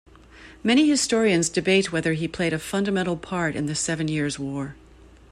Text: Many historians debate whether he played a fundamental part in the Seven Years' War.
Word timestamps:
Many 0.63 0.89
historians 0.89 1.47
debate 1.47 1.91
whether 1.91 2.13
he 2.13 2.27
played 2.27 2.53
a 2.53 2.57
fundamental 2.57 3.15
part 3.15 3.55
in 3.55 3.67
the 3.67 3.75
Seven 3.75 4.07
Years' 4.07 4.39
War. 4.39 4.75